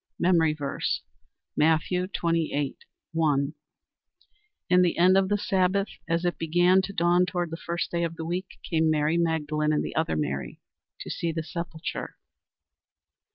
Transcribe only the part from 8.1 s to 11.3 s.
the week, came Mary Magdalene and the other Mary to